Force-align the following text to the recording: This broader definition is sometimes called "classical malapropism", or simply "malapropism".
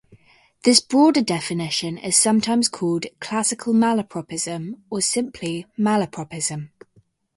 This 0.63 0.79
broader 0.79 1.21
definition 1.21 1.99
is 1.99 2.15
sometimes 2.15 2.67
called 2.69 3.05
"classical 3.19 3.71
malapropism", 3.71 4.79
or 4.89 4.99
simply 4.99 5.67
"malapropism". 5.77 6.69